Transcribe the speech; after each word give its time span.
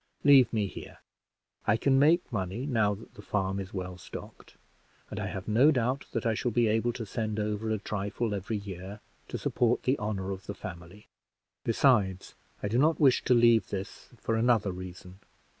Leave 0.23 0.51
me 0.51 0.65
here. 0.65 0.97
I 1.67 1.77
can 1.77 1.99
make 1.99 2.33
money 2.33 2.65
now 2.65 2.95
that 2.95 3.13
the 3.13 3.21
farm 3.21 3.59
is 3.59 3.71
well 3.71 3.99
stocked; 3.99 4.55
and 5.11 5.19
I 5.19 5.27
have 5.27 5.47
no 5.47 5.69
doubt 5.69 6.05
that 6.11 6.25
I 6.25 6.33
shall 6.33 6.49
be 6.49 6.65
able 6.65 6.91
to 6.93 7.05
send 7.05 7.39
over 7.39 7.69
a 7.69 7.77
trifle 7.77 8.33
every 8.33 8.57
year, 8.57 8.99
to 9.27 9.37
support 9.37 9.83
the 9.83 9.99
honor 9.99 10.31
of 10.31 10.47
the 10.47 10.55
family. 10.55 11.05
Besides, 11.63 12.33
I 12.63 12.67
do 12.67 12.79
not 12.79 12.99
wish 12.99 13.23
to 13.25 13.35
leave 13.35 13.67
this 13.69 14.09
for 14.17 14.33
another 14.35 14.71
reason. 14.71 15.19